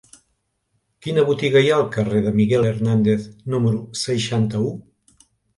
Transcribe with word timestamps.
Quina 1.07 1.25
botiga 1.27 1.61
hi 1.65 1.69
ha 1.73 1.75
al 1.81 1.85
carrer 1.97 2.23
de 2.29 2.33
Miguel 2.39 2.65
Hernández 2.71 3.29
número 3.55 3.85
seixanta-u? 4.07 4.77